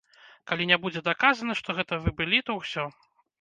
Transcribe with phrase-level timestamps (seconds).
[0.51, 2.89] Калі не будзе даказана, што гэта вы былі, то ўсё.